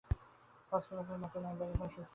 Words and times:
ফস্ফোরেসেন্সের 0.71 1.19
মত 1.23 1.33
নয়, 1.35 1.55
বাইরের 1.59 1.77
কোন 1.77 1.87
শক্তির 1.87 1.95
সাহায্য 1.95 2.09